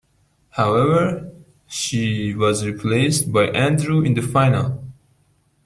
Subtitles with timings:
[0.49, 1.31] However,
[1.67, 4.83] she was replaced by Andrew in the final.